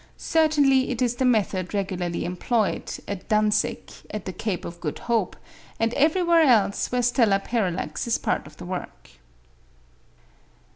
[0.17, 5.35] Certainly it is the method regularly employed, at Dunsink, at the Cape of Good Hope,
[5.79, 9.11] and everywhere else where stellar parallax is part of the work.